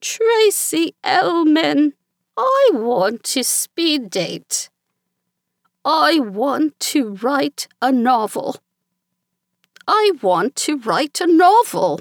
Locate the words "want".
2.72-3.22, 6.18-6.80, 10.22-10.56